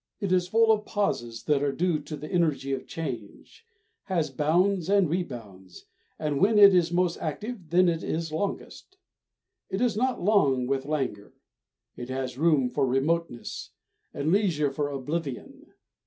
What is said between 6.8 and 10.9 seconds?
most active then it is longest. It is not long with